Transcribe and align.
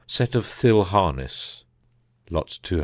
Set 0.07 0.33
of 0.33 0.47
thill 0.47 0.83
harness. 0.85 1.63
Lot 2.31 2.47
201. 2.63 2.79